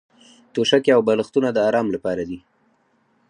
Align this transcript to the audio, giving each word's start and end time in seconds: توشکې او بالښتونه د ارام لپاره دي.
توشکې 0.53 0.91
او 0.95 1.01
بالښتونه 1.07 1.49
د 1.53 1.57
ارام 1.69 1.87
لپاره 1.95 2.23
دي. 2.29 2.39